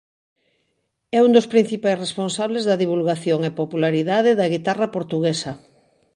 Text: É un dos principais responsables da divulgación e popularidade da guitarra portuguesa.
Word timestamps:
É 1.17 1.19
un 1.25 1.31
dos 1.37 1.49
principais 1.53 2.01
responsables 2.05 2.63
da 2.65 2.79
divulgación 2.83 3.39
e 3.49 3.57
popularidade 3.61 4.37
da 4.39 4.51
guitarra 4.55 4.87
portuguesa. 4.95 5.51